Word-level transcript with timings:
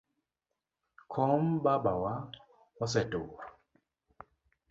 Kom 1.11 1.43
baba 1.63 1.93
wa 2.03 2.13
osetur. 2.83 3.39